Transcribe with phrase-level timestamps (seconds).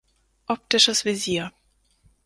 [0.47, 1.51] Optisches Visier.